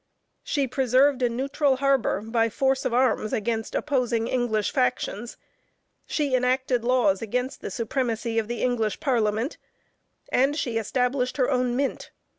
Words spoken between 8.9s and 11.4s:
parliament, and she established